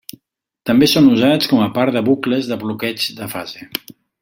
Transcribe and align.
També 0.69 0.87
són 0.93 1.09
usats 1.15 1.51
com 1.51 1.61
a 1.65 1.69
part 1.77 1.95
de 1.99 2.03
bucles 2.09 2.51
de 2.53 2.59
bloqueig 2.65 3.07
de 3.21 3.29
fase. 3.39 3.71